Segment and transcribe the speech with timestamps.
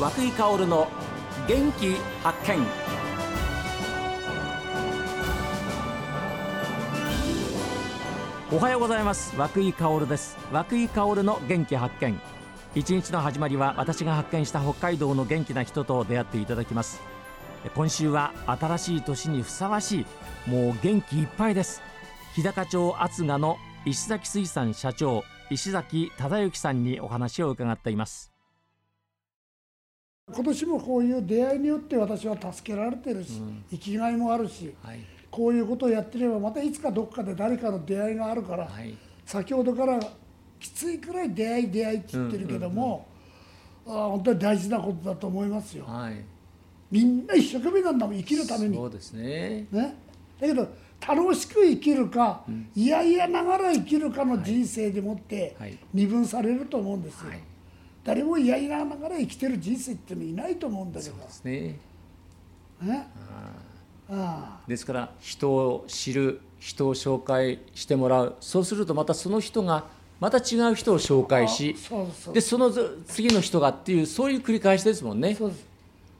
[0.00, 0.88] 和久井薫の
[1.46, 2.66] 元気発見。
[8.50, 9.36] おはようございます。
[9.36, 10.38] 和久井薫です。
[10.50, 12.18] 和久井薫の元気発見。
[12.74, 17.02] 一日の始まりは私が発見した北海道の元気な人と出会っていただきます。
[17.74, 20.06] 今週は新しい年にふさわし
[20.46, 21.82] いもう元気いっぱいです。
[22.34, 28.29] 日高町厚賀の石崎水産社長石崎忠之さんにお話を伺っています。
[30.34, 40.00] 今年もこういう出会いによって私は助けられてるし、うん、生きがいもあるし、はい、こういうことをやってればまたいつかどっかで誰かの出会いがあるから、はい、先ほどから
[40.58, 43.06] きついくらい出会い出会いって言ってるけども、
[43.86, 45.84] うんうんうん、あ本当に大事なことだと思いますよ。
[45.86, 46.24] はい、
[46.90, 48.76] みんな一生懸命なんだもん生きるために。
[48.76, 49.66] そうですね。
[49.70, 49.96] ね。
[50.40, 50.68] だけど
[51.06, 55.56] 楽しく生きるか、うん、いやいやながら生きるかの人生でもって
[55.94, 57.30] 二分されると思うんですよ。
[57.30, 57.40] はい、
[58.04, 61.12] 誰もいやいやながら生きてる人生っていないと思うんだけど。
[61.16, 61.78] そうですね。
[62.82, 63.08] ね
[64.66, 68.36] ですから人を知る人を紹介してもらう。
[68.40, 69.84] そうするとまたその人が
[70.18, 71.76] また違う人を紹介し
[72.32, 72.70] でその
[73.06, 75.34] 次の人がっていうそういう繰り返しですもんね。
[75.34, 75.66] そうです。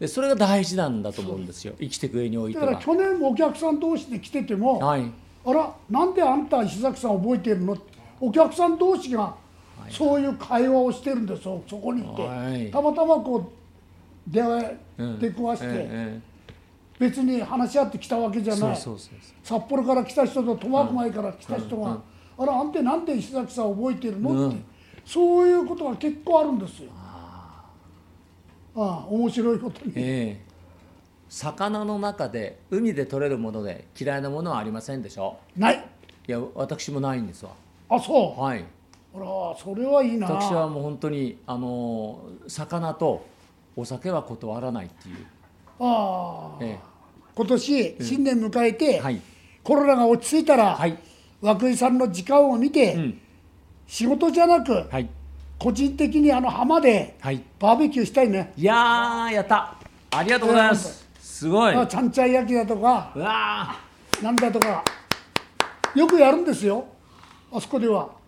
[0.00, 1.74] でそれが大事なんだと思うんですよ。
[1.78, 2.66] 生きていく上においては。
[2.66, 5.10] だから去年もお客さん同士で来てても、はい、
[5.44, 7.76] あらなんであんた石崎さん覚えてるの？
[8.20, 9.34] お客さん同士が
[9.88, 15.74] そういう会話をしてるんですよそこにいて、はい、たまたまこう出会い出くわして、うん。
[15.74, 16.20] ええ、
[16.98, 18.76] 別に話し合ってきたわけじゃない。
[18.76, 21.98] 札幌から来た人と苫小牧から来た人が、
[22.38, 24.48] あらあんたなんで石崎さん覚えてるの？
[24.48, 24.58] って、
[25.04, 26.90] そういうことが結構あるんですよ。
[26.94, 27.64] あ
[28.76, 29.06] あ。
[29.08, 30.52] 面白いことに、えー、
[31.28, 35.38] 魚の中で海で取れるもので嫌いなものはありませんでしょ？
[35.56, 35.84] ない。
[36.28, 37.52] いや私もないんですわ。
[37.88, 38.40] あそう。
[38.40, 38.64] はい
[39.14, 39.26] あら
[39.58, 40.28] それはいいな。
[40.28, 43.26] 私はもう本当にあの魚と
[43.76, 45.26] お酒は断らないっていう。
[45.80, 46.78] ああ、ええ、
[47.34, 49.20] 今年新年迎えて、うんはい、
[49.62, 50.98] コロナが落ち着いたら、はい、
[51.42, 53.20] 涌井さんの時間を見て、うん、
[53.86, 55.08] 仕事じゃなく、はい。
[55.58, 57.16] 個人的にあの浜で
[57.58, 59.74] バーベキューしたいね、い、ややった。
[60.10, 61.06] ありがとうございます。
[61.20, 61.86] すごい。
[61.86, 63.76] ちゃんちゃん焼きだとかうわ
[64.22, 64.84] なんだとか
[65.94, 66.84] よくやるんですよ。
[67.52, 68.19] あそこでは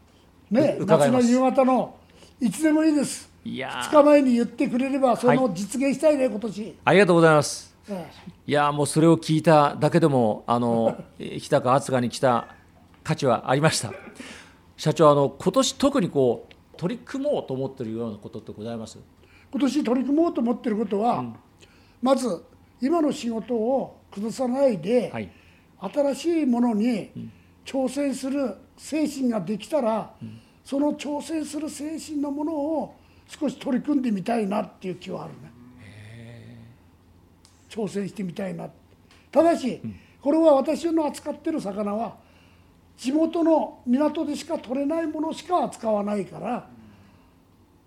[0.53, 1.97] ね夏の夕方の
[2.41, 3.31] いつでもいいです。
[3.45, 6.79] いや2日前に言ってくれればその実現したいね、はい、今年。
[6.85, 12.49] ありがとうございます、ええ、いやもうそれを聞いただけでもあの 日高敦賀に来た
[13.03, 13.93] 価値はありました。
[14.77, 18.99] 社長あの今年特にこう取り組もうと思ってるようなことってございます？
[19.51, 21.35] 今年取り組もうと思ってることは、うん、
[22.01, 22.45] まず
[22.81, 25.31] 今の仕事を崩さないで、はい、
[25.81, 27.11] 新しいものに
[27.65, 32.95] 挑戦する精神ができたら、うん、その挑戦する精神のものを
[33.27, 35.53] 少し取り組んでみたいなっていう気はあるね。
[37.69, 38.69] 挑戦してみたいな
[39.31, 42.17] ただし、うん、これは私の扱ってる魚は
[42.99, 46.69] 地元の港でしか取れないものしか扱わないから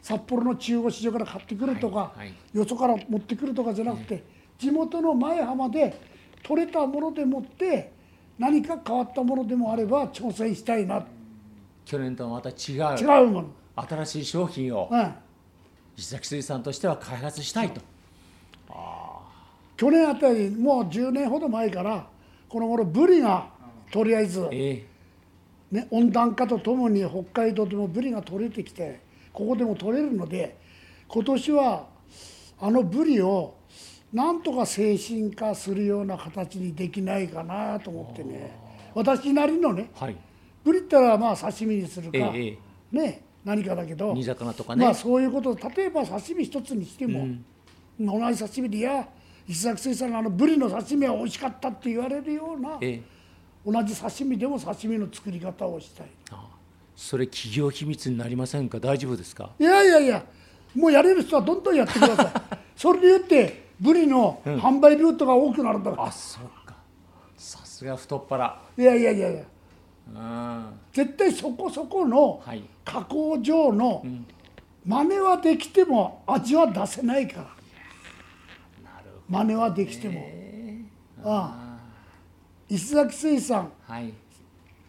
[0.02, 4.24] 札幌の中央市場から買ってくるとか、はいはい、よそから持ってくるとかじゃなくて、
[4.60, 6.00] 地元の前浜で
[6.44, 7.92] 取れたものでもって
[8.38, 11.06] 何か変わったものでもあれば挑戦したいな。
[11.86, 12.98] 去年とはまた違う。
[12.98, 13.50] 違うもの。
[13.76, 15.14] 新しい商品を、うん、
[15.98, 17.82] 石崎水産としては開発したいと、
[19.76, 22.08] 去年あたりもう10年ほど前から
[22.48, 23.50] この頃ブリが
[23.92, 29.02] とりあえず、えーね、温暖化とともに北海道でもブリが取れてきて
[29.34, 30.58] ここでも取れるので
[31.08, 31.88] 今年は
[32.60, 33.56] あのブリを
[34.16, 38.58] なんとか精神化するような形にできないかなと思ってね。
[38.94, 40.16] 私なりのね、はい、
[40.64, 42.58] ブリったらまあ刺身にするか、え
[42.94, 47.46] え、ね何かだけど煮魚とかね、まあ、そういうこと例えば刺身一つにしても、うん、
[48.00, 49.06] 同じ刺身でいや
[49.50, 52.78] 石崎水産のあのブリの刺身は美味しかったって言われるような。
[52.80, 53.02] ええ。
[53.70, 56.08] 同じ刺身でも刺身の作り方をしたい。
[56.96, 58.80] それ企業秘密になりませんか？
[58.80, 59.52] 大丈夫ですか？
[59.60, 60.24] いやいやいや
[60.74, 62.58] もうやれる人はどんどんやってください。
[62.78, 66.76] それによってブリの販売ルートが多くなるんだから、うん、あそうか。
[67.38, 68.62] さすが太っ腹。
[68.78, 69.44] いやいやいやいや。
[70.94, 72.42] 絶対そこそこの
[72.84, 74.06] 加工場の
[74.86, 77.48] 真似はできても味は出せないから、
[79.28, 80.28] 真似はできても。
[81.24, 81.66] ああ。
[82.68, 84.12] 石崎水産、はい、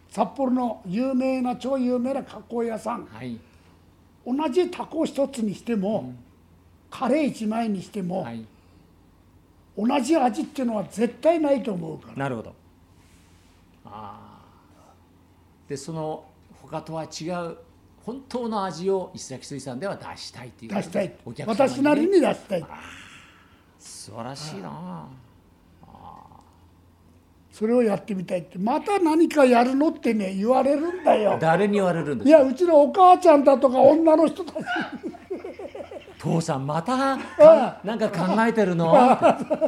[0.08, 3.38] 札幌の有名な超有名な加工屋さん、はい、
[4.26, 6.18] 同じタコ一つにしても、うん、
[6.90, 8.46] カレー一枚にしても、はい、
[9.76, 12.16] 同じ味っていうのは絶対ないと思うから。
[12.16, 12.54] なるほど。
[13.84, 14.40] あ
[15.68, 16.24] でその
[16.62, 17.56] 他とは違う
[18.04, 20.74] 本当の味を石崎水産では出したいっていう。
[20.74, 22.66] 出したい、ね、私なりに出したい。
[23.78, 25.06] 素晴らしいな。
[27.50, 28.58] それをやってみたいって。
[28.58, 31.38] また何かやるのってね言われるんだよ。
[31.40, 34.56] 誰に言われるんですいやうちのお母ちゃんだとか女の人たち
[36.34, 38.92] 父さんまたなんか考えてるの？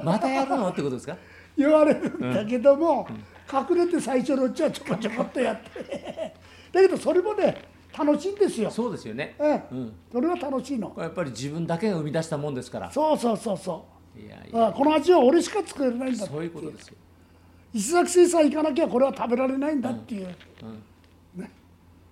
[0.04, 0.68] またやるの？
[0.68, 1.16] ってことですか？
[1.56, 3.08] 言われるんだけども、
[3.52, 6.34] 隠れて最初のうちはちょこちょこっとやって。
[6.72, 7.64] だけどそれもね
[7.96, 8.70] 楽しいんですよ。
[8.70, 9.34] そうですよね、
[9.72, 10.94] うん、それは楽しいの。
[10.98, 12.90] やっぱり自分だけが生み出したもんですから。
[12.90, 13.84] そうそうそうそ
[14.16, 14.20] う。
[14.20, 14.72] いやいや。
[14.72, 16.96] この味は俺しか作れないんだそういうことですよ。
[17.72, 20.34] 石崎水産行かなきゃこれは食べられないんだっていう、
[21.36, 21.50] うん、ね、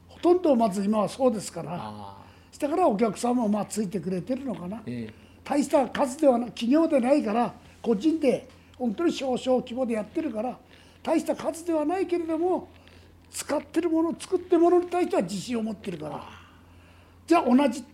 [0.07, 2.17] ほとんどまず今はそうですから
[2.57, 5.15] したからお客さんもまあついてくれてるのかな、ええ、
[5.45, 8.49] 大した数ではな企業でないから個人で
[8.79, 10.59] 本当に少々規模でやってるから
[11.03, 12.69] 大した数ではないけれども
[13.31, 16.25] 使ってるもの作ってるものに対しては自信を持ってるから。
[17.27, 17.85] じゃあ同じ、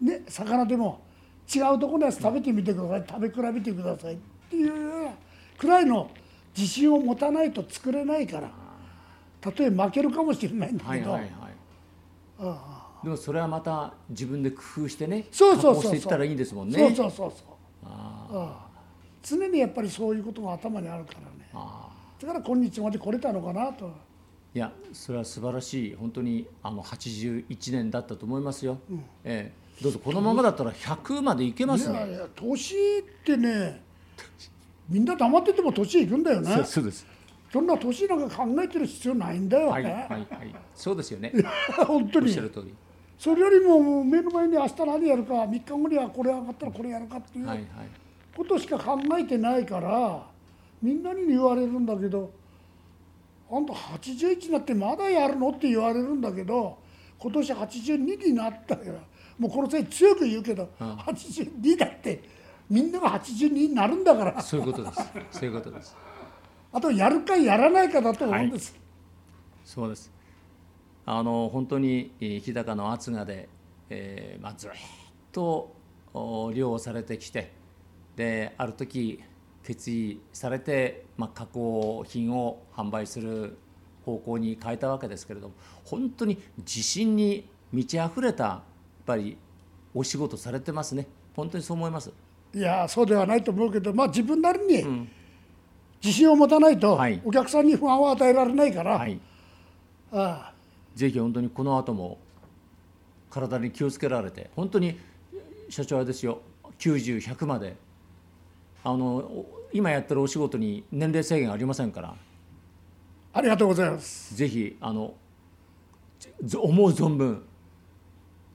[0.00, 1.02] ね、魚でも
[1.54, 3.04] 違うところのやつ食べてみてください。
[3.06, 4.14] 食べ比べてください。
[4.14, 4.16] っ
[4.48, 5.10] ていう
[5.58, 6.10] くらいの
[6.56, 8.50] 自信を持たないと作れないから。
[9.42, 11.30] たとえ負けるかもしれないんだけど、はいはいはい、
[12.38, 12.73] ああ
[13.04, 16.78] でもそれはまた自分で工夫してねそうそうそうしていったらいいんですもんね。
[16.78, 17.46] そうそうそうそう。
[17.84, 18.64] ああ。
[19.22, 21.26] 常にやっぱりそういうことが頭にあるからね。
[21.52, 23.90] だから今日まで来れたのかなと。
[24.54, 25.94] いやそれは素晴らしい。
[25.94, 31.96] 本当にあの81年だったと思いますよ、うん、ええ、どうぞこのままだったら100までいけますね。
[31.96, 33.82] いやいや年ってね
[34.88, 36.62] みんな黙ってても年いくんだよね。
[36.64, 37.06] そうです。
[37.52, 39.70] そんな年なんか考えてる必要ないんだよね。
[39.72, 41.32] はいはい、はい、そうですよね。
[41.86, 42.32] 本当に
[43.24, 47.66] それよりも目の前に明日何やるか3日後にはこれ上がったらこれやるかっていう
[48.36, 50.26] ことしか考えてないから
[50.82, 52.30] みんなに言われるんだけど
[53.50, 56.76] あんた81になってまだやるのって言われるんだけど
[57.18, 58.92] 今年82になったから
[59.38, 62.22] もうこの際強く言うけど、うん、82だって
[62.68, 64.42] みんなが82になるんだから。
[64.42, 65.00] そういうことです。
[65.30, 65.96] そういうことです。
[66.72, 68.80] あとやるかやらないかだと思うんです、はい、
[69.64, 70.12] そうです
[71.06, 73.48] あの本当に日高の厚賀で、
[73.90, 74.70] えーまあ、ずっ
[75.32, 75.74] と
[76.54, 77.52] 漁をされてきて
[78.16, 79.22] である時
[79.62, 83.58] 決意されて、まあ、加工品を販売する
[84.04, 85.54] 方向に変えたわけですけれども
[85.84, 88.62] 本当に自信に満ち溢れたやっ
[89.04, 89.36] ぱり
[89.94, 91.06] お仕事されてますね。
[91.34, 92.12] 本当にそう思います？
[92.54, 95.08] いやそうではないと思うけど、まあ、自分なりに
[96.02, 99.20] 自信を持たないと、お客さんに不安を与えられないから、はい、
[100.12, 100.53] ああ
[100.94, 102.18] ぜひ本当にこの後も
[103.30, 104.98] 体に気をつけられて本当に
[105.68, 106.40] 社長はですよ
[106.78, 107.76] 90100まで
[108.84, 112.14] あの今やってるお仕事に年齢制限ありませんから。
[113.32, 114.36] ありがとうございます。
[114.36, 115.14] ぜひあの
[116.56, 117.44] 思う存分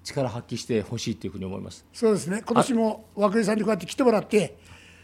[0.04, 1.86] 力発揮してほしいというふうに思います。
[1.92, 2.42] そうですね。
[2.46, 4.58] 今年も涌井さんにこうやって来てもらって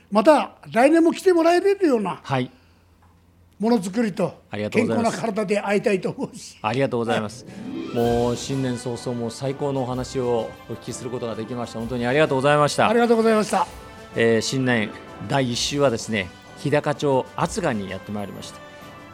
[0.10, 2.50] また来年も来てもらえるような、はい、
[3.60, 6.58] ものづくりと健康な体で会いたいと思うし。
[6.62, 11.80] ありがとうございます、はい、もう新年早々も最高のお話をお聞きすることができました。
[11.80, 12.90] 本当にありがとうございました。
[12.90, 13.68] ありがとうございました、
[14.16, 14.92] えー、新年
[15.30, 18.60] 第1週はですね日高町厚賀にやってまいりました、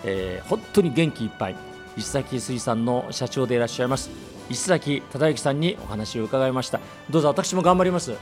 [0.04, 1.56] えー、本当に元気いっぱい。
[1.98, 4.10] 石崎水産の社長でいらっしゃいます。
[4.50, 6.80] 石崎忠之さんにお話を伺いました。
[7.10, 8.14] どうぞ私も頑張ります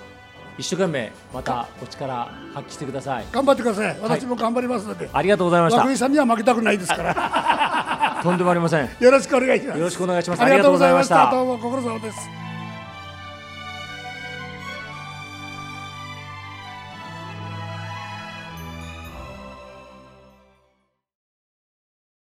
[0.59, 3.25] 一生懸命またお力発揮してください。
[3.31, 3.97] 頑張ってください。
[4.01, 5.85] 私も頑張りますので、はい、ありがとうございました。
[5.85, 8.19] 涌井さんには負けたくないですから。
[8.21, 8.89] とんでもありません。
[8.99, 9.79] よろしくお願いします。
[9.79, 10.41] よろしくお願いします。
[10.41, 11.31] ありがとうございました。
[11.31, 12.48] どうもご苦労様です